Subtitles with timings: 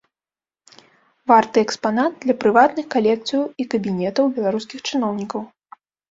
[1.31, 5.41] Варты экспанат для прыватных калекцыяў і кабінетаў беларускіх чыноўнікаў.